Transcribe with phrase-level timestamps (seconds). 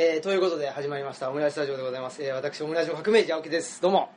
[0.00, 3.82] えー、ということで始まりましたオムライスタジオでございます、えー、私オムライスの革命児青木です。
[3.82, 3.98] どうも。
[3.98, 4.08] はい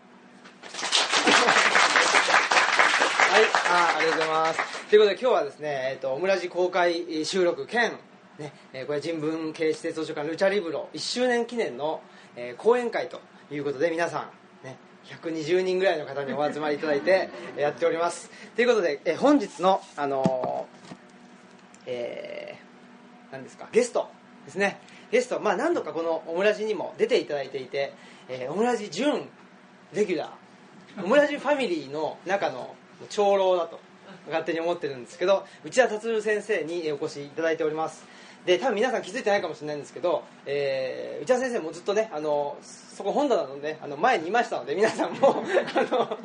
[3.67, 4.89] あありがとうございます。
[4.91, 7.93] ということで今日はですね、えーと、オムラジ公開収録兼、
[8.37, 12.01] ねえー、これ人文系施設図書館ルチャリブロ1周年記念の、
[12.35, 13.19] えー、講演会と
[13.49, 14.29] いうことで皆さ
[14.63, 18.29] んね120人ぐらいの方にお集まりいただいて やっております。
[18.55, 24.11] ということで、えー、本日のあのー、えー、何ですかゲスト
[24.45, 24.79] ですね。
[25.11, 27.93] ゲスト、まあ、何度かこのオムラジにも出ていただいていて、
[28.29, 29.27] えー、オムラジ準
[29.93, 31.03] レギュラー。
[31.03, 32.75] オムラジファミリーの中の
[33.09, 33.79] 長老だと
[34.27, 38.05] 勝手に思ってるんですけど内田達先生にお越しいただいております。
[38.45, 45.43] で多分皆さん気づいてないかもしれないんですけど、えー、内田先生もずっとねあのそこ本棚のねあの前にいましたので皆さんも
[45.75, 46.17] あの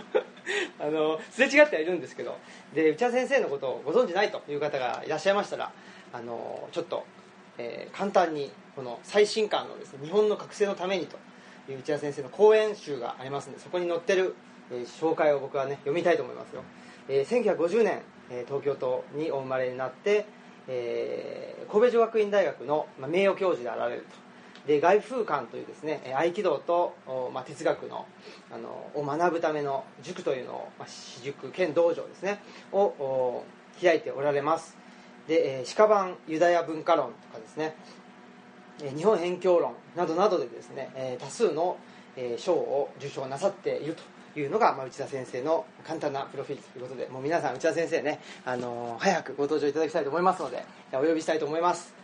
[0.81, 2.39] あのすれ違ってはいるんですけど
[2.75, 5.71] で内田先生のことをご存じないという方がいらっしゃいましたら
[6.13, 7.05] あのちょっと
[7.59, 11.17] えー、簡単にこの最新刊のです、ね、日本の覚醒のためにと
[11.73, 14.35] いう内田先生の講演集がありますのでそこに載ってる、
[14.71, 16.63] えー、紹介を僕はね読みたいと思いますよ、
[17.09, 20.27] えー、1950年、えー、東京都にお生まれになって、
[20.69, 24.27] えー、神戸女学院大学の、まあ、名誉教授であられると。
[24.67, 26.97] で外風館というですね合気道と、
[27.33, 28.05] まあ、哲学の
[28.51, 32.41] あのを学ぶための塾というのを、まあ、私塾兼道場ですね
[32.73, 33.45] を
[33.81, 34.77] 開いておられます。
[35.29, 37.77] で、えー、鹿版ユダヤ文化論とかですね、
[38.79, 41.79] 日本辺境論などなどでですね、えー、多数の、
[42.17, 43.97] えー、賞を受賞なさっている
[44.35, 51.95] というのが、まあ、内田先生の簡単なプロフィールということでもう皆さん内田先生ね、あのー、早くご登場いただきたいと思いますのでお呼びしたいと思います。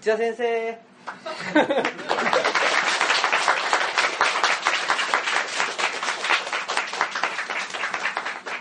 [0.00, 0.78] 内田先生。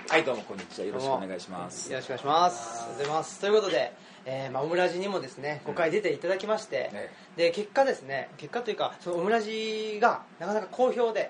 [0.09, 0.87] はいどうもこんにちは。
[0.87, 1.91] よろしくお願いします。
[1.91, 2.71] よろしくお願いします。
[2.71, 3.39] ありがとうございます。
[3.39, 3.93] ということで、
[4.29, 6.99] えーまあ、オムラジにもですね5回出ていただきまして、うん
[7.37, 11.29] で結果ですね結果というかそのオムラジがなかなか好評で、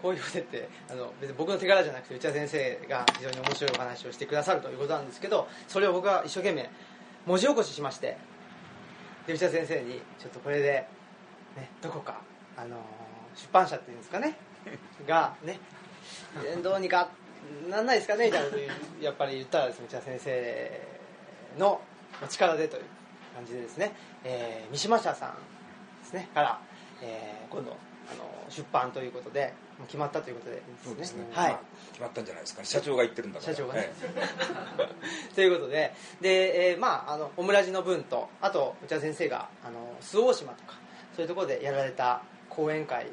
[0.00, 6.70] 好評でってあの別に僕の手柄じゃなくて内田先生が非常に面白いお話をしてくださるということなんですけどそれを僕は一生懸命
[7.26, 8.16] 文字起こししまして
[9.26, 10.86] で内田先生にちょっとこれで、
[11.56, 12.20] ね、どこか、
[12.56, 12.76] あの
[13.34, 14.36] 出版社っていうんですかね
[15.08, 15.58] がね
[16.62, 17.08] どうにか
[17.68, 20.80] なんないですかねみたいなことやっぱり言ったらですね内田先生
[21.58, 21.80] の
[22.28, 22.84] 力でという
[23.34, 23.92] 感じでですね、
[24.24, 25.30] えー、三島社さん
[26.02, 26.60] ですねから、
[27.02, 27.76] えー、今度
[28.10, 29.52] あの出版ということで
[29.86, 31.60] 決まったということでそうですね、はい、まあ、
[31.90, 33.54] 決まったんじゃないですか、ね、社長が言ってるんだから。
[33.54, 33.92] 社長がね、
[35.34, 40.74] ということでで、えー、まああのオムラジの分とあと内田先生があの周防島とか
[41.14, 43.06] そういうところでやられた講演会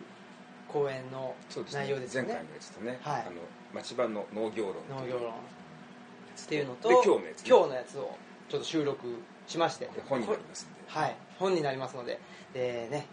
[0.69, 1.35] 講演の
[1.71, 3.31] 内容ですね、ね、前回のやつとね、はい、あの
[3.73, 8.15] 町場の農業論農業論っていうのと今日のやつ、ね、今日のやつを
[8.49, 9.07] ちょっと収録
[9.47, 9.89] しまして。
[10.07, 10.79] 本になりますんで。
[10.87, 11.15] はい。
[11.39, 12.19] 本になりますので。
[12.53, 13.07] でね。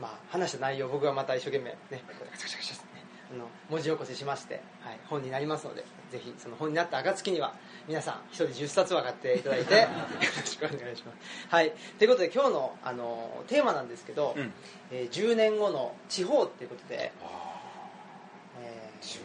[0.00, 2.02] まあ話した内容僕がまた一生懸命ね
[3.28, 7.54] あの文字起こししまして、はい、本になりますのでぜひその本になった暁には
[7.88, 9.88] 皆さん一人10冊は買っていただいて よ
[10.20, 11.18] ろしくお願いします。
[11.48, 14.52] はい、ということで今日のあのテーマなんですけど、うん、
[14.92, 17.12] えー、10年後の地方っていうことで。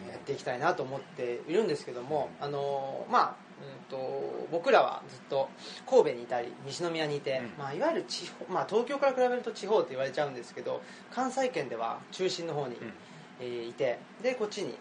[0.08, 5.50] やっていきたいなと思っているんですけども、あのまあうんと、僕らはずっと
[5.88, 12.94] 神戸にいたり西宮にいて、うん、まあ、いわゆる地方、まあ、東京から比べると地方って言われちゃうんですけど関西圏では中心の方に、うん、
[13.40, 14.76] えー、いてでこっちに、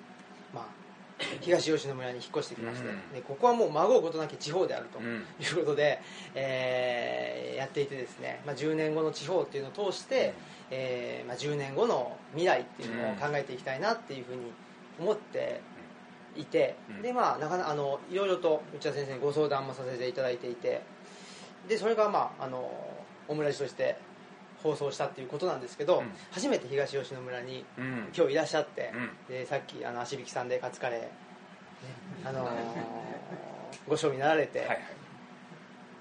[0.54, 0.64] まあ、
[1.40, 6.00] 東吉野村に引っ越してきまして、うん、でここはもう孫うことなき地方であるということで、
[6.34, 10.34] えー、やっていてですね、まあ、10年後の地方っていうのを通して、
[10.70, 14.52] えーまあ、10年後の未来っていうのを考えていきたいなっていうふうに
[15.00, 15.60] 思って
[16.40, 20.82] いて、でまあなかなかあのいろいろと内田先生にご相談もさせていただいていて
[21.68, 22.70] でそれがまああの
[23.28, 23.96] オムライスとして
[24.62, 27.64] 放送したっていうことなんですけど、うん、初めて東吉野村に
[28.16, 28.92] 今日いらっしゃって、
[29.28, 31.08] うん、でさっきあの足引さんでカツカレー、ね、
[32.24, 32.50] あのー、
[33.88, 34.80] ご賞味なられて、はいはい、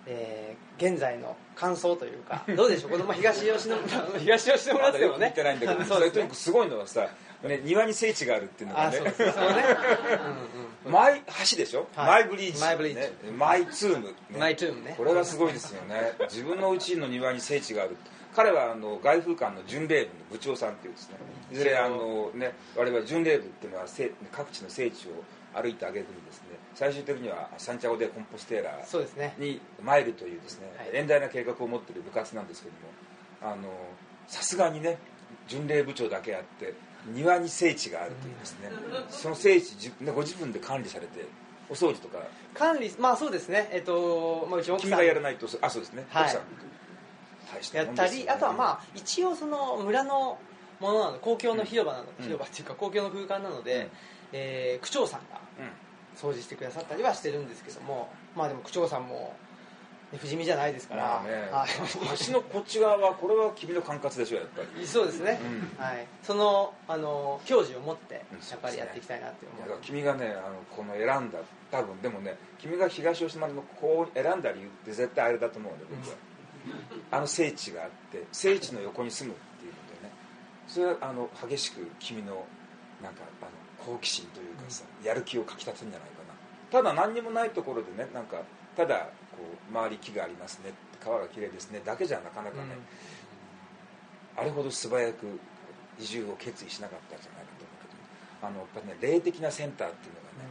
[0.08, 2.92] えー、現在の感想というかどうでしょう？
[2.92, 3.88] この東吉野村
[4.20, 7.08] 東吉野村でもね言ってないんだけどそれとにかくすごいのはさ
[7.44, 9.14] ね、庭に聖地があるっていうのがねね。
[10.86, 11.22] マイ
[11.52, 14.96] 橋でしょ、はい、マイブリッジ、マイブリッジ、ね、マイツーム、ね、マイトゥームね。
[14.98, 16.14] これがすごいですよね。
[16.30, 17.96] 自分の家の庭に聖地がある。
[18.36, 21.16] 彼はあの外風館の巡礼部の部長さんっていうですね。
[21.52, 23.86] いずれあの、ね、我々巡礼部っていうのは
[24.32, 26.60] 各地の聖地を歩いてあげるにですね。
[26.76, 28.80] 最終的にはサンチャゴ・デ・コンポステーラ
[29.38, 32.76] に参るというですね、遠大な計画を持っている部活なんですけど
[33.58, 33.74] も
[34.28, 34.98] さすがにね
[35.48, 36.74] 巡礼部長だけあって
[37.08, 38.70] 庭に聖地があるというですね、
[39.10, 41.26] その聖地ご自分で管理されて
[41.70, 42.20] お掃除とか。
[42.54, 43.70] 管理まあそうですね。
[43.72, 46.42] えっと、まあ、うち君がやらないとあそうですね、はい、奥さん。
[47.78, 50.38] やったり、あとはまあ一応その村の
[50.80, 51.20] ものなの。
[51.20, 52.24] 公共の広場なの、うん。
[52.24, 53.90] 広場っていうか公共の空間なので、うん。
[54.34, 56.30] えー区長さんがうん。
[56.32, 58.10] 掃除してくださったりはしてるんですけども。
[58.36, 59.34] まあでも区長さんも、ね、
[60.18, 61.70] 不死身じゃないですから、はい。
[62.26, 64.88] 橋のこっち側はこれは君の管轄でしょやっぱり。
[64.88, 65.40] そうですね、
[65.78, 65.84] うん。
[65.84, 69.62] はい、そのあの矜持を持ってうんやっぱりやっていきたいなって思う。
[69.62, 71.40] だから君がねあのこの選んだ
[71.72, 76.16] 多分でもね君が東吉丸のここを選んだ理由って絶対あれだと思うんだよ僕は、
[77.12, 80.14] あの聖地があって聖地の横に住むっていうのでね。
[80.68, 82.46] それはあの激しく君の
[83.04, 83.52] なんかあの
[83.86, 86.34] 好奇心というかさ、やる気をかきたつんじゃないかな。
[86.72, 88.42] ただ何にもないところでねなんか
[88.76, 90.74] ただこう周り木がありますね。
[91.04, 91.82] 川が綺麗ですね。
[91.86, 92.76] だけじゃなかなかね、
[94.36, 95.40] あれほど素早く
[96.00, 100.50] 移住を決意しなかったんじゃないかと思うけどあのやっぱね霊的なセンターっていうのがね、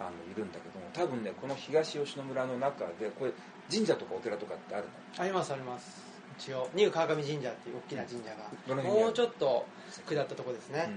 [0.00, 3.32] あのいるんだけども多分ねこの東吉野村の中でこれ
[3.70, 4.84] 神社とかお寺とかってある
[5.16, 5.22] の？
[5.22, 6.02] ありますあります。
[6.36, 9.66] 一応ニュー川上神社っていう大きな神社が、もうちょっと
[10.08, 10.90] 下ったとこですね、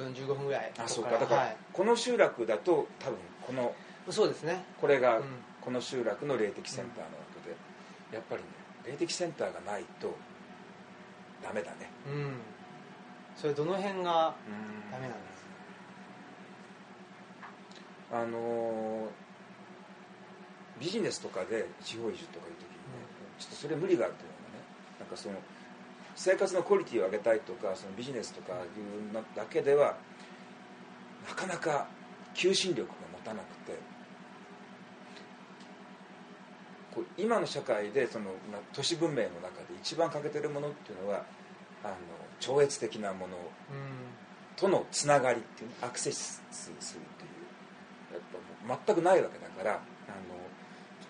[0.00, 0.06] ん。
[0.06, 0.14] うん。
[0.14, 1.18] 10分15分ぐらいあそうか。
[1.18, 1.56] だから、はい。
[1.74, 3.74] この集落だと多分この
[4.08, 4.64] そうですね。
[4.80, 5.24] これが、うん
[5.66, 7.10] この集落の霊的センターなわ
[7.42, 7.56] けで、
[8.16, 8.48] やっぱりね
[8.86, 10.16] 霊的センターがないと
[11.42, 11.90] ダメだね。
[12.06, 12.38] うん。
[13.36, 14.34] それどの辺が
[14.90, 15.42] ダメなんです
[18.10, 18.18] か？
[18.22, 19.26] あのー
[20.78, 22.76] ビジネスとかで地方移住とかいう時にね、
[23.38, 24.64] ちょっとそれ無理があると思うのね
[25.00, 25.36] なんかその
[26.14, 29.96] 生活のクオリティを上げたいとかそのビジネスとかいうのだけでは
[31.26, 31.88] なかなか
[32.34, 33.78] 求心力が持たなくてこ
[36.85, 36.85] う
[37.18, 41.24] 今の社会でそのまあ都市文明の中で一番欠けてるものっていうのは
[41.84, 41.94] あの
[42.40, 43.38] 超越的なものう
[44.56, 46.76] とのつながりっていうアクセスする
[47.18, 49.80] というやっぱもう全くないわけだからあの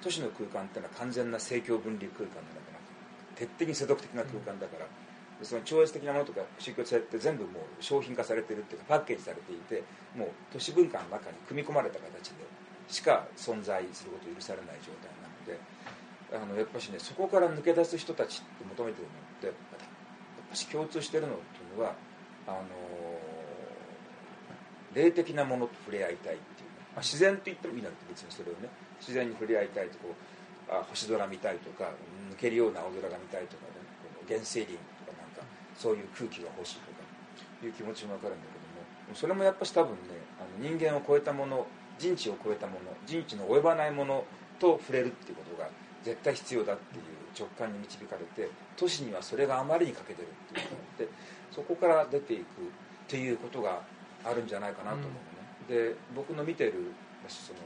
[0.03, 2.79] 都市の空間っていうのは完全な政教分離空間なのかな
[3.37, 4.87] 徹底に世俗的な空間だから、
[5.39, 9.85] でその超越的なものとか宗教性って全部もう商品化されてるっていうかパッケージされていて
[10.17, 12.45] もう都市文化の中に組み込まれた形で
[12.89, 15.59] しか存在することを許されない状態なので
[16.33, 19.09] あのやっぱしねそこから抜け出す人たちって求めてるの
[19.39, 19.55] ってやっ
[20.51, 21.95] ぱし共通してるのっていうのは
[22.47, 22.63] あの
[24.95, 31.91] 霊的なものと触れ合いたいっていうね、まあ、自然と言ってもいいなって別にそれをね自然に触れ合いたいとこうあ星空見たいとか
[32.33, 35.47] 抜けるような青空が見たいとかねこの原生林とかなんか
[35.77, 37.07] そういう空気が欲しいとか
[37.63, 39.99] いう気持ちも分かるんだけどもそれもやっぱし多分ね
[40.41, 41.67] あの人間を超えたもの
[41.99, 44.25] 人知を超えたもの人知の及ばないもの
[44.59, 45.69] と触れるっていうことが
[46.05, 47.03] 絶対必要だっていう
[47.39, 51.09] 直感に導かれて都市にはそれがあまりに欠けてるっていうのがあって
[51.53, 52.45] そこから出ていくっ
[53.09, 53.81] ていうことが
[54.25, 56.93] あるんじゃないかなと思うのね、で僕の見てる
[57.29, 57.59] その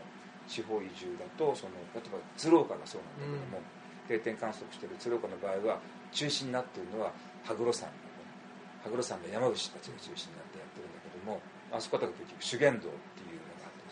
[0.48, 3.62] 地方移住だとその例えば鶴岡がそうなんだけども、
[4.08, 5.78] 定点観測してる鶴岡の場合は
[6.12, 7.12] 中心になっているのは
[7.44, 7.88] 羽黒山
[8.84, 11.40] 羽黒山の山伏たちが中心になってやってるんだけども
[11.72, 12.88] あそこだと結局修験道。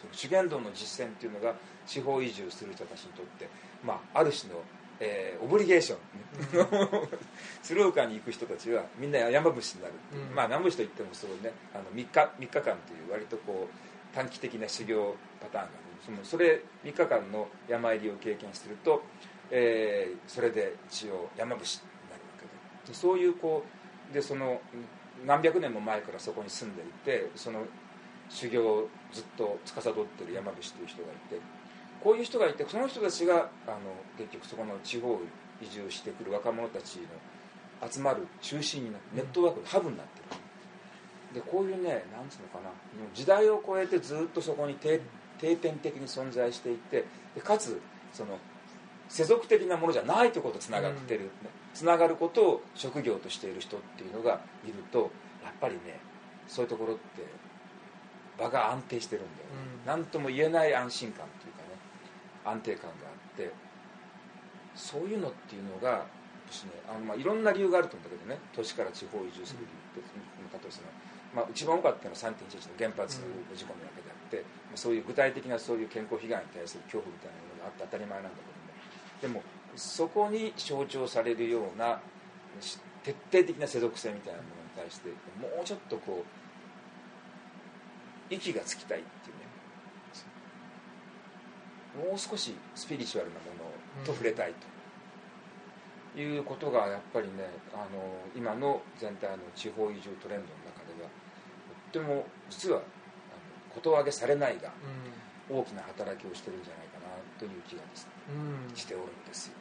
[0.06, 1.54] っていうの実践っていうのが
[1.86, 3.48] 地方移住する人たちにとって、
[3.84, 4.60] まあ、ある種の、
[5.00, 5.98] えーオブリゲーション
[7.62, 9.94] 鶴岡に行く人たちはみんな山伏になる。
[10.14, 10.34] う、うん。
[10.34, 11.52] まあ山伏といってもそうね。
[11.74, 12.72] あの3日 ,3 日間とい
[13.08, 15.72] う割とこう短期的な修行パターンがある
[16.04, 19.02] そのそれ3日間の山入りを経験すると、
[19.50, 21.80] えーそれで一応山伏に
[22.10, 22.44] なるわけ
[22.86, 22.92] で。
[22.92, 23.64] でそういうこ
[24.10, 24.60] うでその
[25.26, 27.60] 何百年も前からそこに住んでいてその
[28.28, 31.40] 修行をずっと司っている山伏という人がいて
[32.02, 33.78] こういう人がいてその人たちがあの
[34.16, 35.18] 結局そこの地方
[35.60, 36.98] 移住してくる若者たち
[37.82, 40.48] の集まる中心になってネットワークのハブになってる。
[41.34, 42.70] でこういうねなんつうのかな
[43.14, 45.00] 時代を超えてずっとそこに定
[45.38, 47.04] 定点的に存在していて
[47.34, 47.80] でかつ
[48.12, 48.38] その
[49.08, 51.30] 世俗的なものじゃないということとつながってる、
[51.72, 55.10] つながることを職業としている人っていうのがいると
[55.42, 56.00] やっぱりね
[56.46, 57.22] そういうところって
[58.38, 59.86] 場が安定してるんだよ、うん。
[59.86, 61.78] 何とも言えない安心感というかね
[62.44, 63.52] 安定感があって
[64.74, 66.06] そういうのっていうのが
[66.48, 70.88] 私ねあの、まあ、いろんな理由があると思うんだけどね都市から地方移住する理由って例えばその、
[71.34, 74.36] まあ、一番多かったのは3.11の原発の事故なわけであって、
[74.70, 78.38] まあそういう具体的なそういう健康被害に対する恐怖みたいなものがあって当たり前なんだ
[79.20, 79.42] けどもでも
[79.76, 82.00] そこに象徴されるような
[82.60, 85.08] し徹底的な世俗性みたいなものに対して
[85.40, 86.37] もうちょっとこう
[88.30, 89.36] 息がつきたいっていう
[92.02, 92.08] ね。
[92.10, 93.46] もう少しスピリチュアルなも
[94.00, 94.78] のと触れたいと。
[96.20, 98.02] いうことがやっぱりねあの
[98.34, 101.08] 今の全体の地方移住トレンドの中では
[101.92, 102.86] とっても実はあの
[103.72, 104.72] ことわげされないが
[105.48, 107.06] 大きな働きをしてるんじゃないかな
[107.38, 108.04] という気がです。
[108.06, 108.76] ねうんうん。
[108.76, 109.54] しておるんですよ。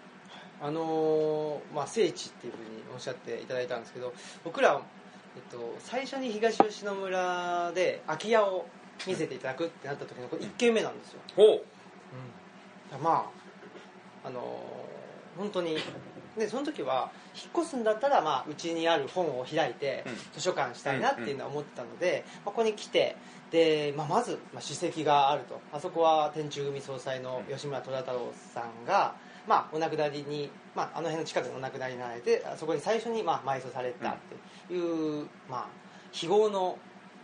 [0.60, 4.12] あのーまあ、聖地っていうふうにおっしゃっていただいたんですけど
[4.44, 4.82] 僕ら、
[5.38, 8.65] えっと、最初に東吉野村で空き家を
[9.06, 11.63] 見せていただくってなった時のこれ1軒目なんですよ、ほう。
[13.03, 13.29] ま
[14.24, 14.88] ああのー
[15.38, 15.77] 本当に
[16.38, 20.13] でその時は引っ越すんだったらまあうちにある本を開いてうん。
[20.34, 23.15] 図書館したいなっていうのは思ってたので、まあ、ここに来て
[23.51, 25.60] で、まあ、まず、まあ、史跡があると。
[25.72, 29.15] あそこは天中組総裁の吉村虎太郎さんが、
[29.48, 34.16] まあ、お亡くなりに、まあ、あの辺の近くにお亡くなりになられてあそこに最初にまあ埋葬されたっ
[34.68, 35.68] ていう、まあ、
[36.12, 36.77] 非業の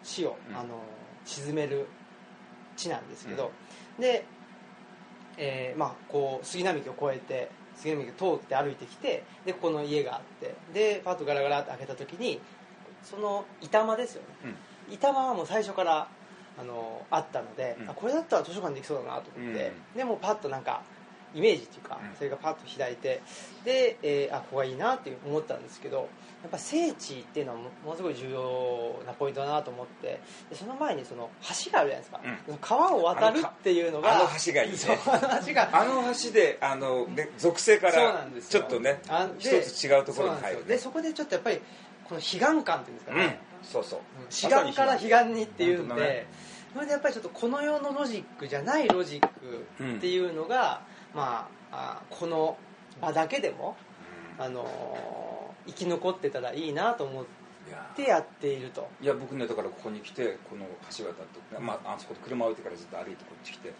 [0.03, 0.57] 死を、うん。
[0.57, 0.79] あの
[1.25, 1.87] 沈める
[2.75, 3.51] 地なんですけど、
[3.97, 4.25] で、
[5.37, 12.41] えーまあ、こう杉並木を越えて杉並木を通って歩いてきてでここの家があってでパッとガラガラって開けた時に
[13.03, 14.55] その板間ですよね。
[14.89, 14.93] うん。
[14.93, 16.07] 板間はもう最初から
[16.59, 17.89] あのあったので、うん。
[17.89, 20.83] あこれだったら図書館できそうだなと思って、うでもうパッとなんか
[21.33, 22.15] イメージっていうか、うん。
[22.15, 23.21] それがパッと開いて
[23.65, 26.09] で、えーあここがいいなっていう思ったんですけど
[26.43, 31.29] やっぱ聖地っていうのはもものすごい重要なポイントだなと思ってでその前にその
[31.65, 32.21] 橋があるじゃないですか、
[32.61, 34.77] 川を渡るっていうのがあの橋がいいね。
[35.07, 35.69] あの橋が。
[35.71, 41.61] あの橋であので属性からちょっとねあ一でつ違うところに入るでそこでちょっとやっぱり
[42.03, 43.99] この彼岸感っていうんですかうんね、そうそう。
[44.29, 46.27] 志願から彼岸にっていうんで、
[46.73, 50.81] それでやっぱりちょっとこの世のロジックじゃないロジックっていうのが、
[51.13, 52.57] まああこの
[53.01, 53.75] 場だけでも、
[54.37, 57.23] あのー生き残ってたらいいなと思っ
[57.69, 57.77] いや。
[57.95, 58.89] てやっていると。
[59.01, 60.65] いや僕ねだからここに来てこの
[60.97, 63.71] 橋渡って、まあ、あそこで車を置いてからずっと歩いてこっち来て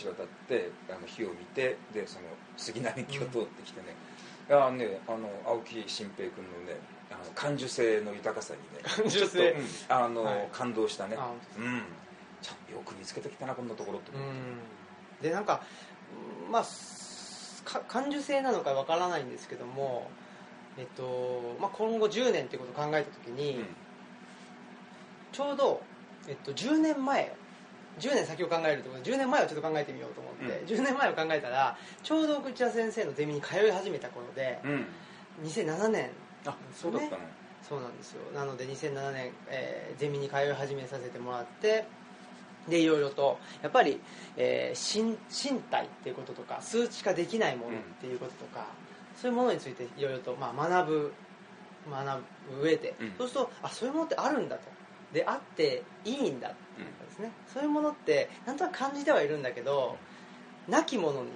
[0.00, 2.26] 橋渡ってあの火を見てでその
[2.56, 3.96] 杉並木を通ってきてね、
[4.48, 6.78] いやねあの青木新平君のね
[7.10, 9.18] あの感受性の豊かさにね感受性。
[9.18, 9.28] ちょっ
[9.88, 10.48] と、うんあのはい。
[10.52, 11.16] 感動したね。
[11.18, 11.82] あうん。
[12.40, 14.20] ちゃんよく見つけてきたなこんなところってう、ん。
[15.20, 15.64] でなんかうん
[16.50, 16.64] まあ
[17.88, 20.10] 感受性なのかわからないんですけども
[20.76, 23.66] えっとまあ、今後10年っていうことを考えた時に、うん。
[25.30, 25.82] ちょうど、
[26.28, 27.32] えっと、10年前
[28.00, 30.80] 10年先を考えるってことで10年前をちょっと考えてみようと思って、うん。
[30.80, 34.86] 10年前を考えたらちょうど口田先生のゼミに通い始めた頃で、うん。
[35.44, 36.10] 2007年
[36.44, 37.18] あそうだったの、
[37.62, 38.20] そうなんですよ。
[38.34, 41.86] なので2007年、えーゼミに通い始めさせてもらって
[42.68, 43.38] でいろいろと。
[43.62, 44.00] やっぱり、
[44.36, 48.66] えー身身体っていうこととか数値化できないものっていうこととか、
[49.20, 51.12] そういうものについていろいろと、まあ、学ぶ
[51.90, 52.22] 学
[52.56, 53.12] ぶ上で、うん。
[53.18, 54.62] そうするとあそういうものってあるんだと。
[55.12, 59.96] であっていいんだっていうかですね、そういうものってなんとなく感じてはいるんだけど
[60.68, 61.30] なきものに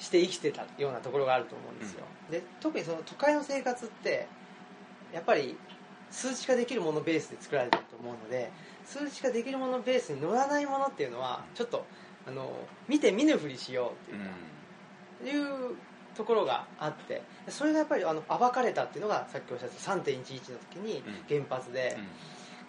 [0.00, 4.26] して生きてたようなところがあると思うんですよ、で特にその都会の生活って
[5.12, 5.56] やっぱり
[6.10, 8.50] 数値化できるものベースで作られてると思うので
[8.84, 11.84] 数値化できるものベースに乗らないものっていうのはちょっと
[12.26, 12.50] あの
[12.88, 15.76] 見て見ぬふりしようっていう,、いう
[16.14, 21.96] ところがあってそれがやっぱりあの暴かれたっていうのがさっきおっしゃった3.11の時に原発で、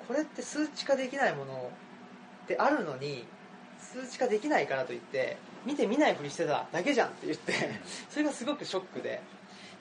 [0.08, 1.72] これって数値化できないもの
[2.44, 3.26] ってあるのに
[3.80, 7.54] 数値化できないからといって見て見ないふりしてただけじゃんって言って
[8.10, 9.22] それがすごくショックで。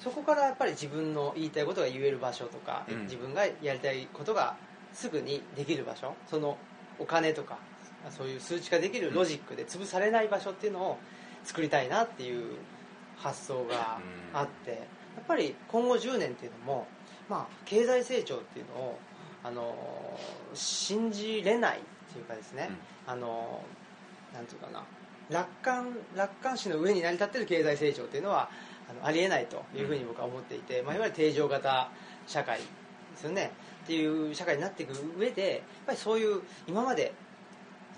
[0.00, 3.02] そこからやっぱり自分の言いたいことが言える場所とか、うん。
[3.04, 4.56] 自分がやりたいことが
[4.94, 6.56] すぐにできる場所その
[6.98, 7.58] お金とか
[8.10, 10.98] そういう数値化できるロジックで潰されない場所っていうのを
[11.42, 12.56] 作りたいなっていう
[13.16, 13.98] 発想が
[14.32, 14.76] あってや
[15.22, 16.86] っぱり今後10年っていうのも、
[17.28, 18.98] まあ、経済成長っていうのを
[19.42, 19.74] あの
[20.54, 21.80] 信じれないっ
[22.12, 22.70] ていうかですね、
[23.06, 23.62] あの
[24.32, 24.84] なんていうかな
[25.28, 28.48] 楽観楽観視の上に成り立ってる経済成長っていうのは
[28.90, 31.90] あのありえないというふうに僕は思っていて、まあ、いわゆる定常型
[32.26, 32.64] 社会で
[33.16, 33.52] すよね
[33.84, 37.12] っていう社会になっていく上でやっぱりそういう今まで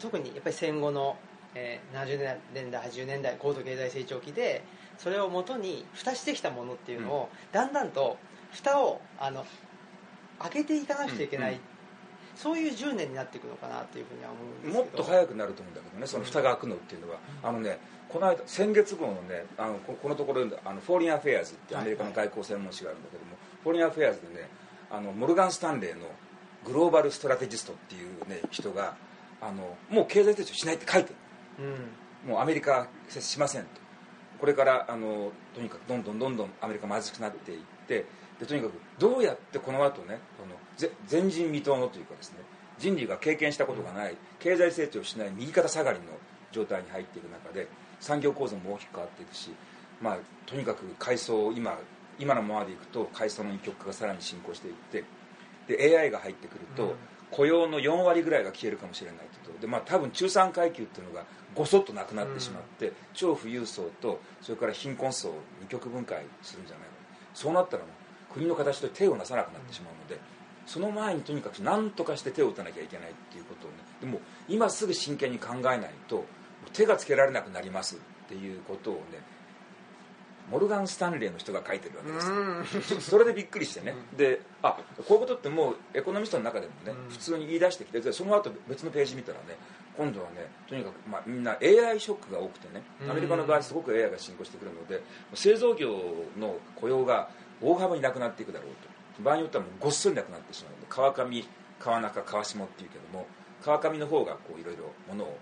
[0.01, 1.17] 特にやっぱり戦後の、
[1.55, 4.63] えー70年代80年代高度経済成長期で
[4.99, 8.17] それをもとに蓋してきたものっていうのを、だんだんと
[8.51, 9.45] 蓋をあの
[10.39, 11.57] 開けていかなくちゃいけない、うん。
[11.57, 11.61] うん
[12.37, 14.79] そういう10年になっていくのかなっていうふうには思うんですけど。
[14.79, 17.79] もっと早くなると思うんだけどねその蓋が開くのっていうのは、あのね
[18.09, 24.49] この間先月号のねあのここのところあのフォーリンアフェアーズっていうアメリカの外交専門誌があるんだけども、フォーリンアフェアーズでね
[24.91, 26.07] あのモルガン・スタンレーの
[26.65, 28.97] グローバル・ストラテジストっていう、ね、人が
[29.41, 31.15] あのもう経済成長しないって書いてる。
[32.25, 32.31] うん。
[32.31, 33.69] もうアメリカしませんと。
[34.39, 38.05] これからあのとにかくどんどんどんどんアメリカ貧しくなっていって
[38.39, 42.39] でとにかくどうやってこの後ねこのぜ前人未到のというかですね
[42.79, 46.05] 人類が経験したことがない経済成長しない右肩下がりの
[46.53, 47.69] 状態に入っていく中で
[48.01, 49.51] 産業構造も大きく変わっていくし、
[50.03, 51.79] まあ、とにかく階層今
[52.19, 55.05] 今のままでいくと階層の二極化がさらに進行していって
[55.69, 56.95] で AI が入ってくると、うん。
[57.33, 66.95] 雇用の4割ぐらいが消えるかもしれないとで、まあ、多分中産階級っていうのがごそっとなくなってしまって、うん、超富裕層とそれから貧困層を二極分解するんじゃないか。
[67.35, 67.89] そうなったらも
[68.31, 70.21] う国の形で手をなさなくなってしまうので、
[70.67, 76.25] その前にとにかく何とかして手を打たなきゃいけないっていうことをねでも今すぐ真剣に考えないと
[76.73, 79.01] 手がつけられなくなりますっていうことをね
[80.51, 82.13] モルガン・スタンレーの人が書いてるわけ
[82.79, 83.01] です。
[83.01, 83.95] それでびっくりしてね。
[84.17, 89.57] であこういうことってもうエコノミストの中でもね普通に言い出してきてその後別のページ見たらね
[89.97, 95.03] 今度はねとにかく、まあ、みんな AI ショックが多くてねアメリカの場合すごく AI が進行してくるので
[95.35, 95.97] 製造業
[96.39, 97.29] の雇用が
[97.61, 98.97] 大幅になくなっていくだろうと。
[99.23, 100.75] 場合によってはもうごっそりなくなってしまう。
[100.75, 101.45] ので川上
[101.79, 103.27] 川中川下っていうけども
[103.63, 105.39] 川上の方がこういろいろものを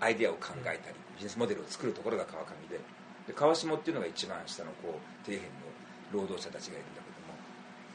[0.00, 2.80] アイデアを考えたりビジネスモデルを作るところが川上で
[3.26, 5.66] で川下っていうのが一番下のこう底辺の
[6.12, 7.10] 労働者たちがいるんだけ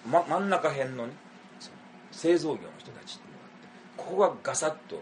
[0.05, 1.13] ども、ま、真ん中辺のね
[1.59, 1.77] その
[2.11, 5.01] 製造業の人たちっていうのがあってここがガサッと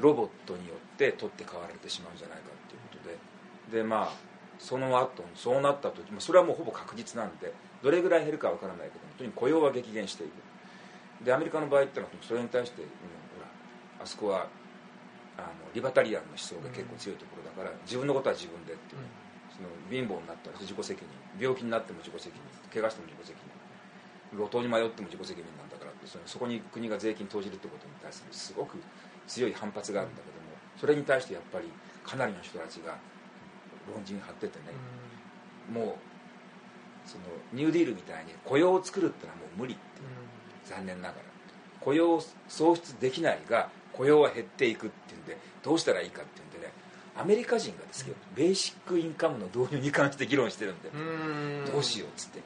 [0.00, 3.18] ロボットによって取って代わられてしまうんじゃないかっていうこ
[3.70, 4.12] とででまあ
[4.58, 7.52] その後そうなった時まあそれはもうほぼ確実なんで
[7.82, 12.92] どれぐらい減るかわからないけどもとにかく雇用は激減していくでアメリカの場合ってのはそれに対して、うん、ほ
[13.42, 14.46] らあそこは
[15.36, 19.06] あのリバタリアンの思想が結構強いところだから、自分のことは自分でっていう、うん
[19.60, 21.04] その貧乏になったら自己責任。
[21.36, 22.40] 病気になっても自己責任。
[22.72, 23.36] 怪我しても自己責
[24.32, 24.40] 任。
[24.40, 28.78] 路頭に迷っても自己責任なんだからってそそこに国が税金投じるってことに対するすごく
[29.26, 31.66] 強い反発があるんだけどもそれに対してやっぱり
[32.06, 32.94] かなりの人たちが
[33.92, 34.66] 論陣張っててね、
[35.72, 39.82] もうそのニューディールみたいに雇用を作るってのはもう無理って、
[40.64, 41.30] 残念ながら。
[41.80, 46.72] 雇用を創出できないが雇用は減っていくっていうんでどうしたらいいかっていうんでね
[47.16, 50.90] アメリカ人がですけど、ベーシックインカムの導入に関して議論してるんで
[51.70, 52.40] どうしようっつって。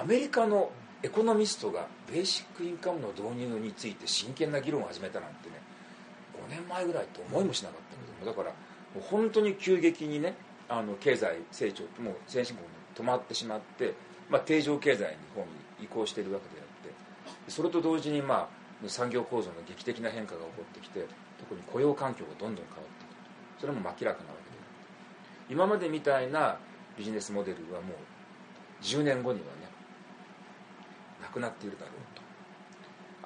[0.00, 0.70] アメリカの
[1.04, 5.56] エコノミストがベーシックインカムの導入について真剣な議論を始めたなんてね
[6.48, 8.54] 5年前ぐらいと思いもしなかったけどもだから
[8.94, 10.34] もう本当に急激にね
[10.68, 13.92] あの経済成長もう先進国に止まってしまって、
[14.30, 18.48] まあ、定常経済の方に移行しているわけであってそれと同時に、ま
[18.84, 21.06] あ、産業構造の劇的な変化が起こってきて
[21.38, 22.93] 特に雇用環境がどんどん変わって
[23.64, 26.58] それも明らかなわけで今までみたいな
[26.98, 29.52] ビジネスモデルはもう10年後にはね
[31.22, 32.22] なくなっているだろうと。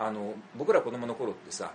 [0.05, 1.72] あの僕ら子供の頃ってさ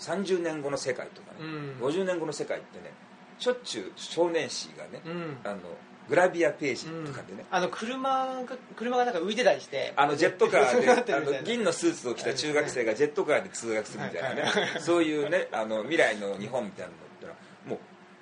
[0.00, 2.92] 30年後の世界とかね、うん、50年後の世界ってね
[3.38, 5.60] しょっちゅう少年誌がね、うん、あの
[6.08, 9.92] グラビアページとかでね、うん、あの車が車がなんか浮いてたりして。
[9.96, 17.05] あのジェットカーで あの銀のスーツを着た中学生がジェットカーで通学するみたいなね、そういうねあの未来の日本みたいなの
[17.66, 17.78] もう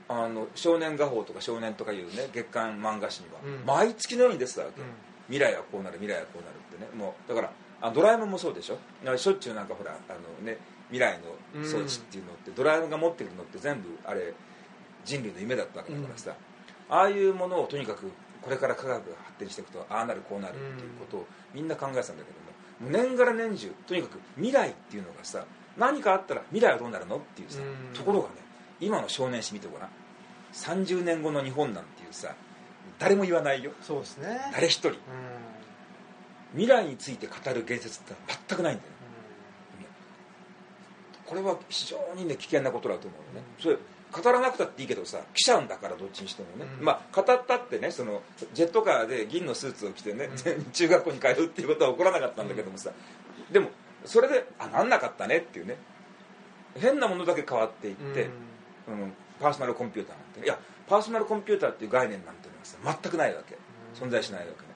[0.09, 4.88] あの少年画報とか少年とかいうね月刊漫画誌には、毎月のように出てたわけ、うん、
[5.28, 6.88] 未来はこうなる未来はこうなるってね。
[6.94, 8.78] もうだからあドラえもんもそうでしょ？
[9.16, 11.18] しょっちゅうなんかほらあのね未来
[11.54, 14.35] の装置っていうのって、うん、ドラえもんが持ってるのって全部あれ
[15.04, 16.35] 人類の夢だったわけだからさ、
[16.90, 18.11] うん、ああいうものをとにかく
[18.42, 25.44] これから科学が発展していくとああなるこうなるっていうことをみんな考えてたんだけども年がら年中とにかく未来っていうのがさ
[25.76, 27.16] 何かあったら未来はどうなるの？
[27.16, 27.59] っていうさ、
[27.94, 28.35] ところがね
[28.85, 29.90] 今の少年誌見てごらん。
[30.53, 32.35] 30年後の日本なんていうさ
[32.99, 33.73] 誰も言わないよ。
[33.83, 34.40] そうですね。
[34.53, 34.92] 誰一人、
[36.53, 38.14] 未来について語る言説って
[38.49, 38.88] 全くないんだよ、
[41.27, 43.79] これは非常にね危険なことだと思うよね、それ
[44.12, 53.70] 語らなくたっていいけどさ来ちゃうんだからどっちにしてもね、うん、まあ語ったってねそのジェットカーで銀のスーツを着てね、うん、中学校に通うっていうことは起こらなかったんだけどもさ、うん、でも
[54.05, 55.77] それであなんなかったねっていうね。
[56.77, 58.29] 変なものだけ変わっていって、
[58.88, 60.44] うん、パーソナルコンピューターなんて。
[60.44, 63.57] いやパーソナルコンピューターっていう概念なんていうのは全くないわけ。
[63.94, 64.75] 存在しないわけね。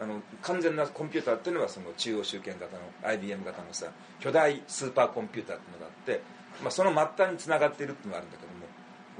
[0.00, 3.86] あの完全なコンピューターっていうのはその中央集権型の IBM 型のさ
[4.18, 6.20] 巨大スーパーコンピューターっていうのがあって、
[6.62, 8.64] まあ、その末端につながっているっていうのがあるんだけども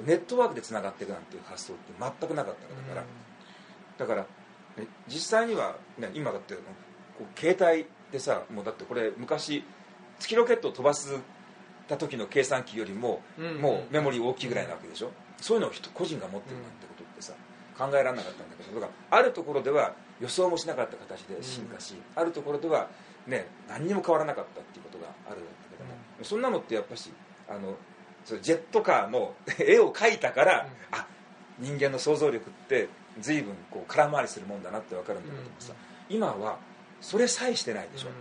[0.03, 3.05] ネットワークでつながっていくなんていう発想って全くなかったわけだから。
[3.97, 4.27] だから、
[5.07, 6.61] 実際には、ね、今だってこ
[7.21, 9.65] う携帯でさもうだってこれ昔
[10.19, 11.21] 月ロケットを飛ばす
[11.89, 13.21] た時の計算機よりも、
[13.61, 17.33] もうメモリー大きいぐらいなわけでしょ、そういうのを人個人が持ってるなんてことってさ、
[17.79, 22.89] 考えられなかったんだけどだからあるところでは予想もしなかった形で進化し、あるところでは、
[23.27, 27.11] ね、何にも変わらなかったっていうことがあるんだけども、そんなのってやっぱし
[27.49, 27.77] あの
[28.41, 31.07] ジェットカーの 絵を描いたから、うん、あ
[31.59, 32.89] 人間の想像力って
[33.21, 35.73] 随分こう空回りするもんだなって分かるんだけどもさ、
[36.09, 36.59] 今は
[37.01, 38.15] それさえしてないでしょ、うん、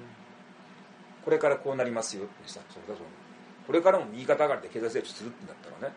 [1.24, 3.23] これからこうなりますよってさそれだと
[3.66, 5.96] これからも右肩上がりで経済成長するってなったらね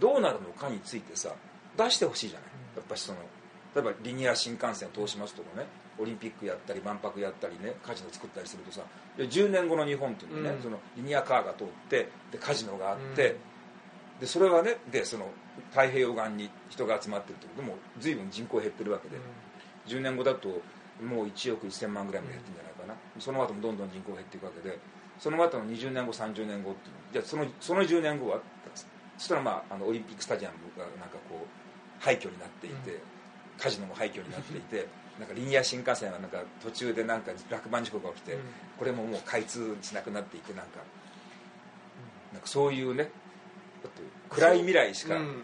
[0.00, 1.30] どうなるのかについてさ
[1.76, 2.48] 出してほしいじゃない。
[2.76, 3.18] やっぱりその
[3.74, 5.66] 例えばリニア新幹線を通しますとかね
[5.98, 8.82] オリンピックやったり万博やったりねカジノ作ったりするとさ
[9.18, 10.62] いや10年後の日本っていうのはね、うん。
[10.62, 14.20] そのリニアカーが通ってでカジノがあって、うん。
[14.20, 15.28] でそれはねでその
[15.70, 19.16] 太平洋岸に人が集まってるってことも随分人口減ってるわけで、
[19.88, 20.48] 10年後だと
[21.02, 24.78] もう1億1000万ぐらいまで減ってるんじゃないかな、その後もどんどん人口減っていくわけで
[25.18, 28.40] その後の20年後30年後ってじゃあそのその10年後は
[29.16, 33.00] そしたらまああのオリンピックスタジアムがなんかこう廃墟になっていて、
[33.58, 34.86] カジノも廃墟になっていて
[35.18, 38.40] なんかリニア新幹線がなんか途中でなんか落盤事故が起きて、うん。
[38.78, 40.78] これももう開通しなくなっていてなんか,、
[42.32, 43.10] なんかそういうね
[43.82, 45.42] だって暗い未来しかうん。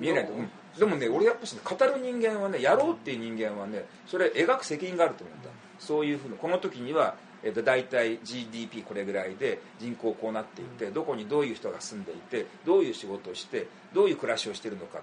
[0.00, 0.32] 見えないと。
[0.32, 0.48] 思う、
[0.80, 5.42] でもね俺やっぱしね語る人間はねやろうっていう人間はねそれ描く責任があると思うん。
[5.42, 14.98] だそういうふうなこの時には、えっと大体 GDP これぐらいで人口こうなっていてどこにどういう人が住んでいてどういう仕事をしてどういう暮らしをしてるのか。
[14.98, 15.02] っ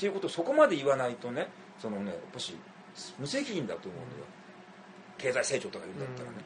[0.00, 2.56] ていうことをそこまで言わないとねそのねやっぱし
[3.18, 4.24] 無責任だと思うんだよ
[5.18, 6.36] 経済成長とか言うんだったらね、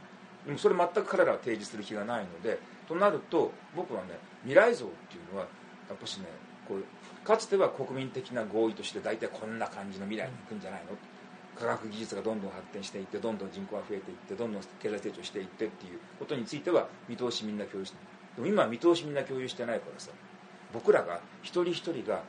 [0.46, 2.58] でもそれ全く彼らは提示する気がないので
[2.88, 5.46] となると僕はね未来像っていうのは
[5.88, 6.24] やっぱしね
[6.66, 6.84] こう
[7.26, 10.90] かつては国民的な合意として大体こんな感じの未来に行くんじゃないの？
[11.58, 17.96] 科学技術がどんどん発展していってどんどん人口が増えていってどんどん経済成長していってっていうことについては見通しみんな共有して
[18.36, 20.10] でも今は見通しみんな共有してないからさ
[20.72, 22.22] 僕らが一人一人が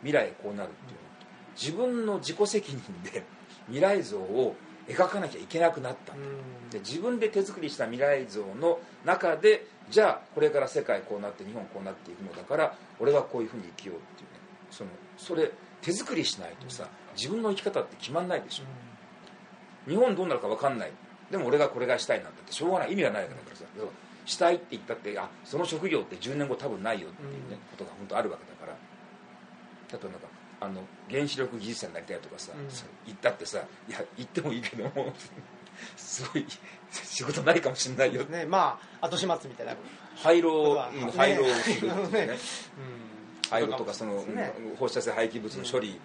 [0.00, 1.12] 未来こうなるっていうの。
[1.54, 3.22] 自分の自己責任で
[3.66, 4.56] 未来像を
[4.88, 6.12] 描かなきゃいけなくなった。
[6.14, 6.16] ん。
[6.16, 6.22] だ
[6.70, 14.36] で自分で手作りした未来像の中でじゃあこれから世界こうなって日本こうなっていくのだから俺はこういうふうに生きようっていうね。
[14.70, 18.64] そのそれ手作りしないとさ自分の生き方って決まんないでしょ。
[19.90, 20.92] 日本どうなるか分かんない。
[21.30, 22.92] でも俺がこれがしたいなんてしょうがない。
[22.92, 23.64] 意味がないわけだからさ。
[24.24, 27.56] したいって言ったってあその職業って10年後多分ないよっていうね、うん。
[27.56, 28.78] ことが本当あるわけだから。
[29.90, 30.26] 例えばなんか
[30.60, 32.68] あの原子力技術者になりたいとかさ、うん。
[33.06, 35.12] 言ったってさいや言ってもいいけども
[35.96, 36.46] すごい
[36.90, 38.24] 仕事ないかもしれないよ。
[38.24, 38.44] ね。
[38.44, 39.74] まあ後始末みたいな。
[40.16, 42.26] 廃炉、まあうん廃炉ね。
[42.26, 42.38] ね。
[43.50, 44.54] 廃炉とかその、ね。
[44.58, 45.96] うん放射性廃棄物の処理、な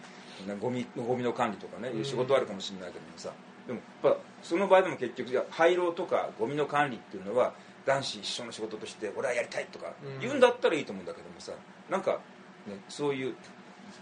[0.59, 3.31] ゴミゴミの管理とかね、いう仕事あるかもしれないけどもさ。
[3.67, 7.53] でもやっぱその場合でも結局じゃあ廃炉とかゴミの管理っていうのは
[7.85, 10.19] 男子一緒の仕事として俺はやりたいとかうん。
[10.19, 11.51] 言うんだったらいいと思うんだけどもさ
[11.89, 12.19] なんか、
[12.65, 13.35] ね、そういう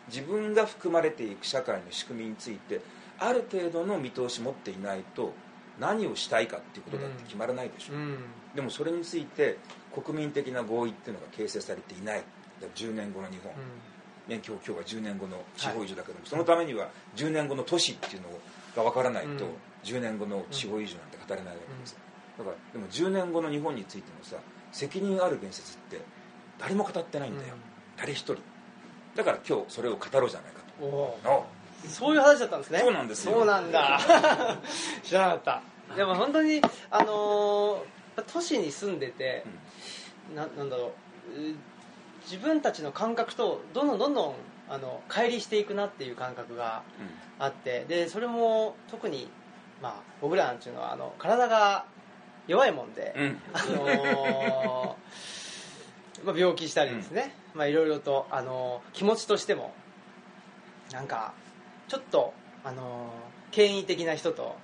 [0.08, 2.82] 自分が含まれていく社会の仕組みについて
[3.17, 5.34] ある程度の見通し持っていないと
[5.80, 8.17] 何をしたいかっていうことだって決まらないでしょ、うん。
[8.54, 9.58] でもそれについて
[9.93, 12.17] 国民的な合意っていうのが形成されていない。
[12.17, 12.26] だか
[12.62, 13.52] ら10年後の日本、
[14.28, 18.30] ね、今日今日は10年後の地方移住だけども、そのためには10年後の都市っていうの
[18.76, 19.52] が分からないと、うん。
[19.84, 21.98] 10年後の地方移住なんて語れないわけです、
[22.38, 24.38] だからでも10年後の日本についてのさ
[24.72, 26.02] 責任ある言説って
[26.60, 27.60] 誰も語ってないんだよ、うん。
[27.98, 28.38] 誰一人。
[29.16, 31.46] だから今日それを語ろうじゃないかおおとの
[31.88, 32.80] そういう話だったんですね。
[32.80, 33.34] そうなんですよ。
[33.34, 34.00] そうなんだ。
[35.04, 35.96] 知らなかった。
[35.96, 39.44] でも本当にあのー都市に住んでて、
[40.34, 40.94] ななんだろ
[41.36, 41.56] うう
[42.26, 44.34] 自分たちの感覚とどんどんどんどん
[44.68, 46.82] あの乖離していくなっていう感覚が
[47.40, 49.30] あってでそれも特に、
[49.82, 51.86] まあ、僕らなんていうのはあの体が
[52.48, 59.74] 弱いもんで、うん、うんあのーまあ、病気したりですね、まあ、いろいろと、あのー気持ちとしても
[60.92, 61.34] なんか
[61.88, 62.34] ちょっと、
[62.64, 64.58] あのー権威的な人と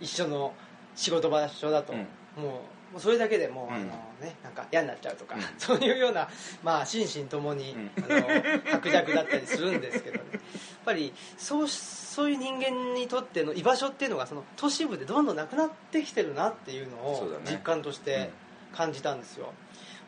[0.00, 0.54] 一緒の
[0.94, 2.42] 仕事場所だと、うん。
[2.42, 2.60] もう
[2.92, 3.74] もうそれだけでもう、うん。
[3.74, 3.84] あの
[4.20, 5.42] ね、なんか嫌になっちゃうとか、うん。
[5.58, 6.28] そういうような、
[6.62, 7.90] まあ、心身ともに、うん。
[8.04, 10.24] あの薄弱だったりするんですけどね。
[10.32, 10.42] やっ
[10.84, 18.30] ぱりそうそういう人間にとっての居場所っていうのがその都市部でどんどんなくなってきてるなっていうのを実感として
[18.72, 19.52] 感じたんですよ、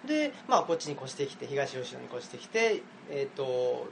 [0.06, 3.86] で、まあ、こっちに越してきて東吉野に越してきて、えーと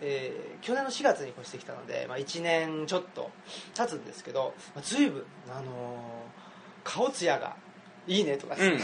[0.00, 3.30] えー去年の4月に越してきたので、まあ、1年ちょっと
[3.74, 5.64] 経つんですけど、まあ、随分、あのー
[6.84, 7.56] 顔つやが
[8.06, 8.56] いいねとか。
[8.58, 8.78] うん、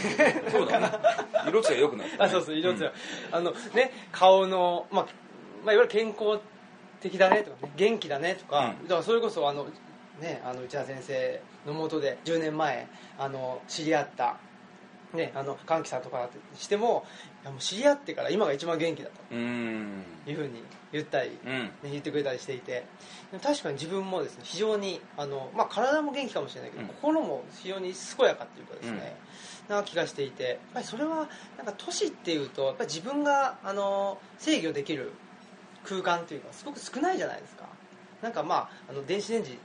[0.51, 0.91] そうだね。
[1.47, 2.91] 色つや良くなった、ね、あそうそう色つや、
[3.31, 5.05] あのね顔の、まあ
[5.63, 6.39] まあ、いわゆる健康
[6.99, 8.87] 的だねとか、ね、元気だねとか、うん。
[8.87, 9.67] だからそれこそあの、
[10.19, 14.37] ね、あの内田先生のもとで10年前あの知り合った、
[15.13, 17.05] ね、あの歓喜さんとかしても
[17.45, 20.03] もう知り合ってから今が一番元気だうんうん。
[20.25, 22.85] というふうに言ったり、ね、言ってくれたりしていて。
[23.41, 26.89] 確かに自分もですね非常にあの、まあ、体も元気かもしれないけど、うん。
[26.89, 29.15] 心も非常に健やかっていうかですね、
[29.67, 31.27] な気がしていてやっぱりそれは
[31.57, 35.11] なんか都市っていうとやっぱり自分があの制御できる
[35.83, 37.67] 空間っていうのはすごく少ないじゃないですか。
[38.21, 39.57] なんかまああの電子レンジ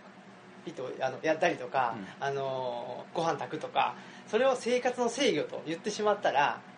[0.65, 3.95] ピッとあのやったりとか、うあのご飯炊くとか
[4.27, 6.61] それを生活の制御と言ってしまったら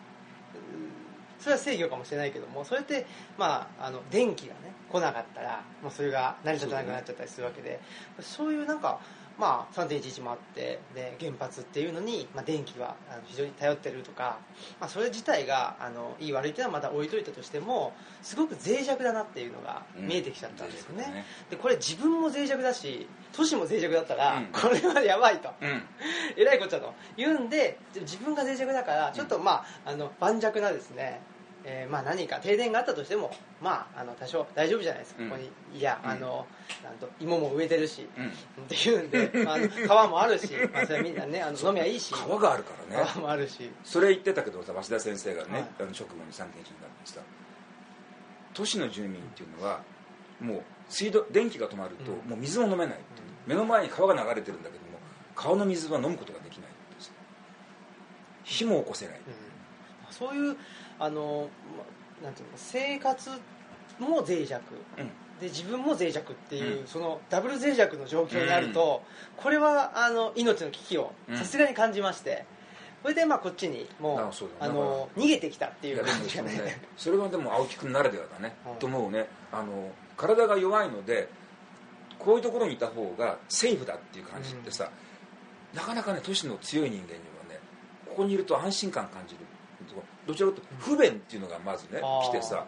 [1.41, 3.05] それは制御かもしれないけどもそれって、
[3.37, 7.79] まあ、あの電気がね来なかったら、まあ、それが成り立たなくなっちゃったりするわけで
[8.19, 8.99] そう,、いうなんか、
[9.39, 14.39] まあ、3.11もあってで原発っていうのに、まあ、電気は非常に頼ってるとか、
[14.79, 21.25] まあ、それ自体があのいい悪いっていうのはまた置いといたとしてもすごく脆弱だなっていうのが見えてきちゃったんですよね,、うんね。
[21.49, 24.45] でこれ自分も脆弱だし都市も脆弱だったら、うん。
[24.47, 25.49] これはやばいと。
[25.61, 25.83] うん。
[26.35, 26.93] えらいこっちゃと。
[27.15, 31.21] 言うんで自分が脆弱だからちょっとまああの盤石なですね、
[31.63, 35.29] えーまあ何か停電があったとしてもまああの多少大丈夫じゃないですか、うん。
[35.29, 36.09] ここにいやうん。
[36.09, 36.47] あの
[36.83, 38.27] なんと芋も植えてるし、うん。
[38.27, 38.29] っ
[38.67, 43.03] ていうんで、 まあ、川もあるし、まあ、それはみんなねあの飲みはいいし川があるからね。
[43.13, 43.71] 川もあるし。
[43.83, 45.61] それ言ってたけどさ鷲田先生がね、はい。
[45.79, 46.53] あの直後に3.1になっ
[47.03, 47.21] てさ
[48.53, 49.81] 都市の住民っていうのは
[50.39, 52.29] もう水道電気が止まると、うん。
[52.29, 52.99] もう水も飲めない
[53.45, 54.99] 目の前に川が流れてるんだけども
[55.35, 56.71] 川の水は飲むことができない
[58.43, 60.13] 火も起こせない、うん。
[60.13, 60.57] そういう
[61.01, 61.49] あの
[62.21, 63.29] まなんていうの生活
[63.99, 64.61] も脆弱。
[64.97, 65.07] うん。
[65.39, 66.87] で自分も脆弱っていう、うん。
[66.87, 69.01] そのダブル脆弱の状況にあると、
[69.37, 71.37] これはあの命の危機をうん。
[71.37, 72.45] さすがに感じまして、
[73.01, 74.19] それでまあこっちにもう
[74.59, 76.51] あの逃げてきたっていいう感じがね。
[76.51, 76.81] それね。
[76.95, 79.27] それはでも青木君ならではだね、はいと思うね。
[79.51, 81.27] あの体が弱いので
[82.19, 84.91] こういうところにいた方がセーフだっていう感じってさ、
[85.73, 87.15] なかなかね都市の強い人間には
[87.49, 87.59] ね
[88.07, 89.39] ここにいると安心感感じる
[90.27, 92.29] どちらかというと不便っていうのがまずね、あー。
[92.29, 92.65] 来てさ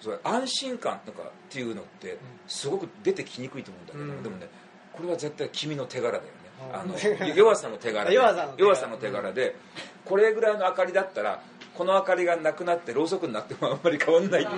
[0.00, 4.22] それ安心感とかっていうのってすごく出てきにくいと思うんだけども、うん。
[4.22, 4.48] でもね
[4.92, 6.42] これは絶対君の手柄だよね、うん
[6.74, 6.94] あの
[7.34, 8.08] 弱さの手柄。
[8.08, 9.56] で弱さの手柄で、
[10.04, 11.40] これぐらいの明かりだったら
[11.76, 14.50] この明かりがなくなってろうそくになってもあんまり変わんないって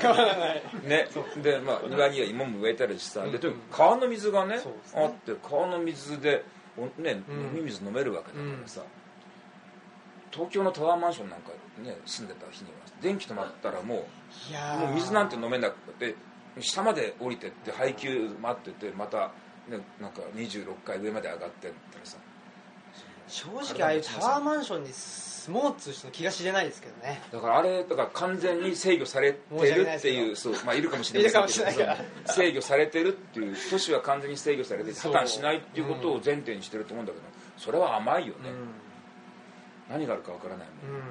[0.00, 0.62] 変わらない。
[0.84, 1.08] ね。
[1.42, 3.32] でまあ庭には芋も植えたりしさ、うん。
[3.32, 4.60] でとにかく川の水がね
[4.94, 6.42] あって川の水で
[6.78, 7.36] おね、うん。
[7.36, 8.80] 飲み水飲めるわけだからさ、
[10.32, 11.50] 東京のタワーマンションなんか
[11.82, 13.98] ね住んでた日には電気止まったらもい
[14.76, 16.14] うもう水なんて飲めなくて
[16.60, 19.32] 下まで降りてって配給待っててまた、
[19.68, 22.16] ね、なんか26階上まで上がってったらさ。
[23.28, 27.20] 正直ああいうタワーマンションに住もうっつう人の気が知れないですけどね。
[27.32, 29.38] だからあれだから完全に制御されて
[29.74, 31.48] るっていうそう、まあ、いるかもしれないから。
[32.26, 37.24] 制御されてるっていう都市は完全に制御されて破綻しないっていうことを前提にしてると思うんだけど
[37.56, 38.91] それは甘いよね、うん
[39.92, 41.02] 何があるかわからないもん、うん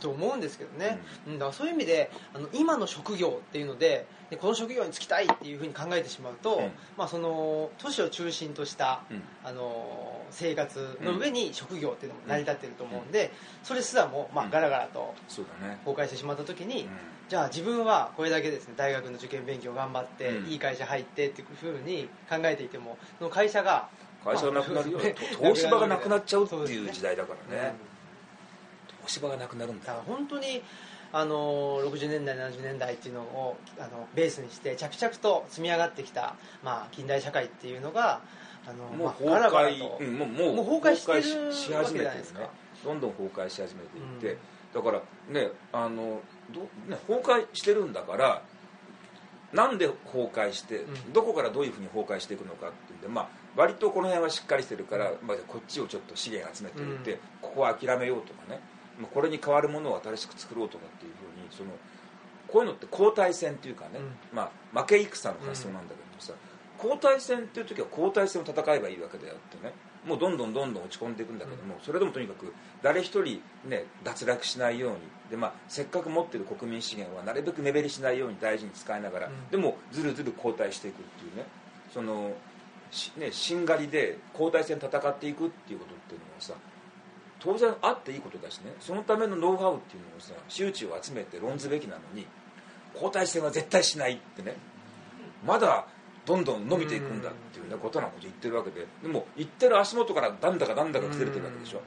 [0.00, 6.72] と思うんですけどね、うん、だからそういう意味であの今の職業っていうのででこの職業に就きたいっていうふうに考えてしまうと、うん。
[6.96, 9.22] まあ、その都市を中心とした、うん。
[9.44, 13.30] あの生活の上に職業っていうのも成り立ってると思うんで、
[13.62, 14.50] それすらも、まあ、うん。
[14.50, 15.46] ガラガラと崩
[15.84, 16.88] 壊してしまった時に、うん。
[17.28, 20.50] じゃあ自分はこれだけですね大学の受験勉強頑張って、うん。
[20.50, 23.88] いい会社入ってっていうふうに考えていてもその会社が
[24.24, 27.74] 会社がなくなるよ、まあと東芝がなくなっちゃうっていう時代だからね
[29.06, 29.86] 東芝がなくなるんだ。
[29.86, 30.62] だから本当に
[31.12, 38.20] あの60年代70年代っていうのをあのベースにして着々と積み上がってきた、まあ、近代社会っていうのが
[38.66, 42.22] あのもうまあ崩壊、とうんもうもうもう崩壊してるしし始めてるね。
[42.84, 44.38] どんどん崩壊し始めていって、
[44.74, 44.84] うん。
[44.84, 46.20] だからねあの
[46.52, 48.42] ど、ね、崩壊してるんだから
[49.52, 51.12] なんで崩壊して、うん。
[51.12, 57.18] どこからどういうふうに崩壊していくのかっていうんで、まあ、割とこの辺はしっかりしてるから、まあ、こっちをちょっと資源集めておいて、うん。
[57.40, 58.60] ここは諦めようとかね
[59.00, 61.70] まあこれに代わるものを新しく作ろうとかっていうふうにその
[62.48, 64.12] こういうのって交代戦っていうかね、うん。
[64.32, 66.32] まあ、負け戦の発想なんだけどさ、
[66.82, 69.72] 交代戦っていう時は交代戦を戦えばいいわけであってね
[70.06, 74.98] もうどんどんどんどん落ち込んでいくんだけども、それでもとにかく誰一人、ね、脱落しないように
[75.30, 79.50] で、まあ、せっかく持ってる国民資源はなるべく目減りしないように大事に使いながら、うん。
[79.50, 81.46] でもずるずる後退していくっていうね
[81.92, 82.32] その
[82.92, 86.54] しねしんがりで交代戦戦っていくっていうことっていうのはさ
[87.38, 88.74] 当然あっていいことだしね。
[88.80, 92.26] そのためのノウハウっていうのをさ周知を集めて論ずべきなのに
[92.94, 94.56] 交代戦は絶対しないってね。
[95.44, 95.86] まだ
[96.24, 98.86] どんどん伸びていくんだっていうねことなこと言ってるわけで。
[99.02, 101.78] でも言ってる足元からだんだかだんだか崩れてるわけでしょ。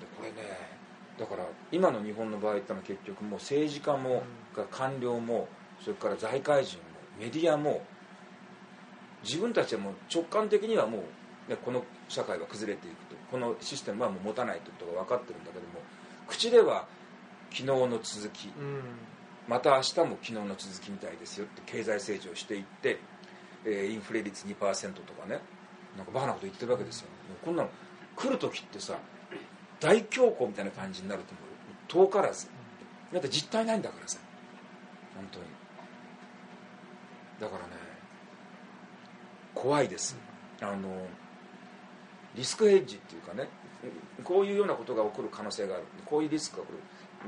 [0.00, 0.70] でこれね
[1.18, 4.22] だから今の日本の場合ってのは結局もう政治家も
[4.56, 5.48] が官僚も
[5.80, 6.84] それから財界人も
[7.18, 7.82] メディアも
[9.22, 11.04] 自分たちはもう直感的にはも
[11.48, 13.16] う、ね、この社会は崩れていくと。
[13.30, 15.80] このシステムはもう持たないということが分かってるんだけども
[16.26, 16.86] 口では
[17.50, 18.82] 昨日の続きうん。
[19.48, 22.98] また明日も昨日の続きみたいですよって経済成長していって、
[23.64, 25.40] えーインフレ率2%とかね
[25.96, 27.08] なんかバカなこと言ってるわけですよ。
[27.28, 27.70] もうこんなの
[28.16, 28.98] 来る時ってさ
[29.78, 31.32] 大恐慌みたいな感じになると
[31.94, 32.48] 思う遠からず。
[33.12, 34.18] だって実体ないんだからさ。
[35.16, 35.44] 本当に。
[37.40, 37.72] だからね
[39.54, 40.16] 怖いです。
[40.60, 41.06] あの
[42.36, 43.48] リスクヘッジっていうかね
[44.24, 45.84] こういうようなことが起こる可能性がある。
[46.04, 46.80] こういうリスクが起こる。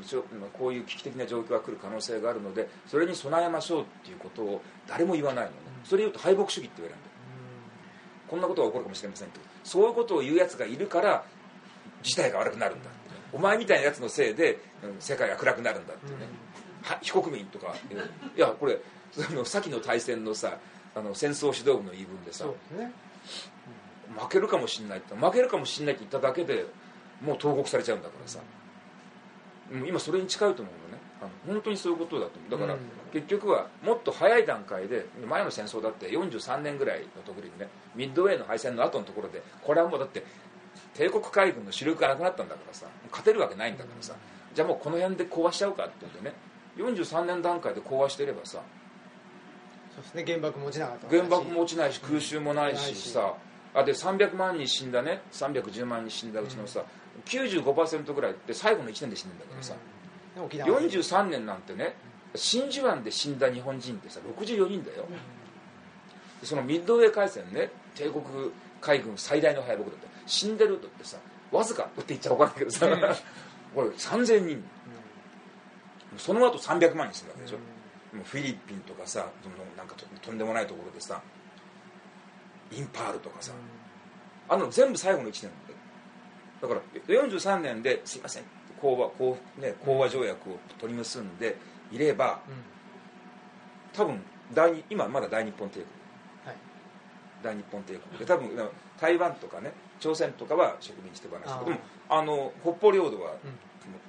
[0.03, 7.13] 一応こういう危機的な状況が来る可能性があるのでそれに備えましょうっていうことを誰も言わないのね、それ言うと敗北主義って言われるんだよ、
[8.27, 9.41] こんなことが起こるかもしれませんと。
[9.65, 11.25] そういうことを言うやつがいるから
[12.03, 12.89] 事態が悪くなるんだ
[13.33, 16.27] お前みたいなやつのせいで、うん世界が暗くなるんだっていうね、
[16.83, 17.75] は非国民とか
[18.37, 18.79] いやこれ
[19.13, 20.57] その先の大戦のさ
[20.95, 22.55] あの戦争指導部の言い分でさそう
[24.19, 26.67] 負けるかもしれないって負けるかもしれないって言っただけで
[27.21, 28.63] もう投獄されちゃうんだからさ、うん
[29.87, 31.03] 今それに近いと思うのね。
[31.23, 32.51] あの本当にそういうことだと思う。
[32.51, 32.81] だから、うん。
[33.11, 40.25] 結局はもっと早い段階で前の戦争だって43年ぐらいのところにねミッドウェーの敗戦の後のところでこれはもうだって
[40.95, 44.15] 帝国海軍の主力がなくなったんだからさ勝てるわけないんだからさ、
[44.55, 46.37] じゃあもうこの辺で講和しちゃうかって言うんでね
[46.77, 48.61] 43年段階で講和してればさ
[49.95, 50.25] そうですね。
[50.27, 53.11] 原爆も落ちなかった原爆も落ちないし空襲もないしないし。
[53.11, 53.35] さ
[53.75, 55.23] あで300万人死んだね。
[55.33, 56.85] 310万人死んだうちのさ、
[57.27, 59.75] 95%ぐらいって最後の1年で死んでんだからさ、
[60.37, 60.45] うん。
[60.45, 61.97] 沖縄43年なんてね
[62.35, 65.07] 真珠湾で死んだ日本人ってさ64人だよ、
[66.43, 68.23] そのミッドウェー海戦ね帝国
[68.81, 71.19] 海軍最大の敗北だって死んでるとってさ
[71.51, 72.87] わずかって言っちゃおかないけどさ。
[73.75, 74.63] これ3000人。
[76.19, 77.57] その後300万人死んだわけでしょ、
[78.15, 81.23] もうフィリピンとかさそのなんかととんでもないところでさ
[82.73, 83.53] インパールとかさ、
[84.49, 85.51] あの全部最後の1年
[86.61, 88.45] だから43年ですいません
[88.81, 91.57] 講和講,、ね、講和条約を取り結んで
[91.91, 92.41] いれば
[93.93, 94.21] 多分
[94.55, 95.87] 大日今まだ大日本帝国。
[96.47, 96.57] はい。
[97.43, 98.19] 大日本帝国。
[98.19, 98.51] で多分
[99.01, 103.35] 台湾とかね朝鮮とかは植民地手放したけどもあの北方領土は、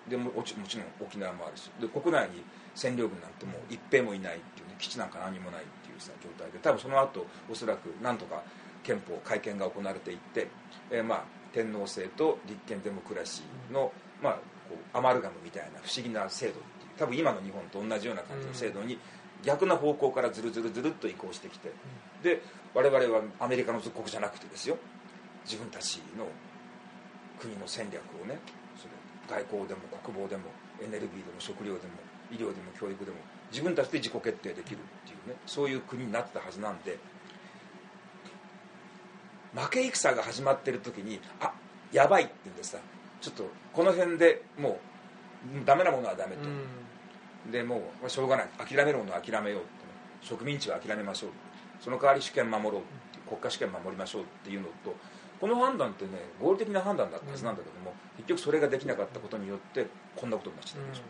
[0.10, 1.70] でももちもちろん沖縄もあるし。
[1.80, 2.44] で国内に
[2.76, 5.62] 占領軍なんてもう一兵もいないっていうね基地なんか何もない
[6.22, 8.44] 状態で多分その後おそらくなんとか
[8.84, 10.48] 憲法改憲が行われていって、
[10.92, 14.34] えーまあ、天皇制と立憲デモクラシーの、まあ、
[14.70, 19.00] こうアマルガムみたいな不思議な制度っていう多分今の日本と同じような感じの制度に
[19.44, 21.72] 逆な方向からずるずるずるっと移行してきて
[22.24, 22.42] で
[22.74, 24.78] 我々はアメリカの属国じゃなくてですよ
[25.46, 26.28] 自分たちの
[27.40, 28.40] 国の戦略をね
[28.78, 28.94] それ
[29.28, 30.44] 外交でも国防でも
[30.82, 32.00] エネルギーでも食料でも
[32.32, 33.18] 医療でも教育でも
[33.54, 36.98] 自分たちで自己決定できるっていうねそういう国になってたはずなんで
[39.56, 41.54] 負け戦が始まってる時にあ
[41.94, 42.80] やばいって言うんでさ。
[43.22, 44.80] ちょっとこの辺でも
[45.62, 46.42] うダメなものはダメと、
[47.50, 48.50] でもうしょうがない。
[48.58, 50.28] 諦めるものは諦めようって。
[50.28, 51.30] 植民地は諦めましょう。
[51.80, 54.94] その代わり主権守ろう国家主権守りましょうっていうのと
[55.40, 56.12] この判断ってね
[56.42, 59.88] 合理的な判断だったはずなんだけども、結局それができなかったことによって
[60.18, 61.02] こんなことになっちゃったでしょ、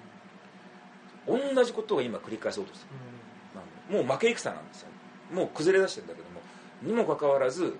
[1.27, 2.85] 同じことを今繰り返そうとして
[3.89, 4.87] るもう負け戦なんですよ。
[5.31, 6.41] もう崩れ出してるんだけども
[6.81, 7.75] にもかかわらず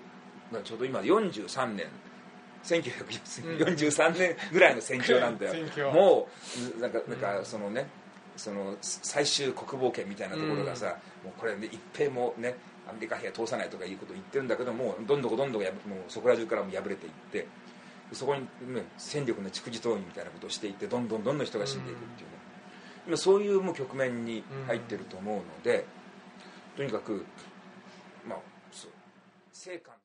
[0.64, 1.86] ちょうど今43年
[2.64, 5.52] 1943年ぐらいの戦況なんだよ。
[5.54, 5.92] 戦況。
[5.92, 6.28] も
[6.78, 7.86] うなんかなんかそのね
[8.36, 12.56] その最終国防権みたいなところがさ、もうこれで一兵もね
[12.88, 17.46] アメリカ兵通さないとかいうことを言ってるんだけどもどんどんどんどんやもうそこら中からも破れていって
[18.12, 18.42] そこに、
[18.74, 22.33] ね、戦力の蓄次投入みたいなことをしていってどんどんどんどん人が死んでいくっていう
[23.16, 25.84] そういうもう局面に入ってると思うので、
[26.76, 27.24] とにかく
[28.26, 28.38] まあ
[28.72, 28.90] そう